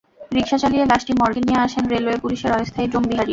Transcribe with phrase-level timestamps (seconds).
[0.35, 3.29] রিকশা চালিয়ে লাশটি মর্গে নিয়ে আসেন রেলওয়ে পুলিশের অস্থায়ী ডোম বিহারি।